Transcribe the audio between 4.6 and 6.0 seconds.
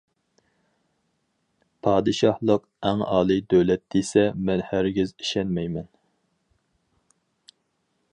ھەرگىز ئىشەنمەيمەن.